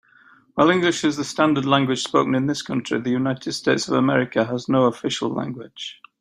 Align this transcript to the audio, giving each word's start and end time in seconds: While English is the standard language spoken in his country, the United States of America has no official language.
While 0.55 0.71
English 0.71 1.03
is 1.03 1.17
the 1.17 1.23
standard 1.23 1.63
language 1.63 2.01
spoken 2.01 2.33
in 2.33 2.47
his 2.47 2.63
country, 2.63 2.99
the 2.99 3.11
United 3.11 3.51
States 3.51 3.87
of 3.87 3.93
America 3.93 4.45
has 4.45 4.67
no 4.67 4.85
official 4.85 5.29
language. 5.29 6.01